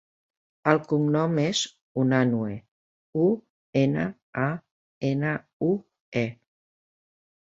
El 0.69 0.79
cognom 0.91 1.35
és 1.41 1.59
Unanue: 2.03 2.55
u, 3.27 3.27
ena, 3.85 4.09
a, 4.47 4.49
ena, 5.11 5.39
u, 5.69 5.73
e. 6.25 6.25